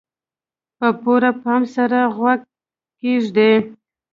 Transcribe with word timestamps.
په 0.77 0.87
پوره 1.01 1.31
پام 1.43 1.61
سره 1.75 1.99
غوږ 2.15 2.39
کېږدئ. 2.99 3.53